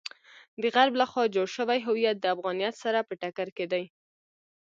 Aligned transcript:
د 0.61 0.63
غرب 0.75 0.93
لخوا 1.01 1.23
جوړ 1.35 1.47
شوی 1.55 1.79
هویت 1.87 2.17
د 2.19 2.25
افغانیت 2.35 2.75
سره 2.83 2.99
په 3.07 3.13
ټکر 3.21 3.47
کې 3.57 3.65
دی. 3.71 3.83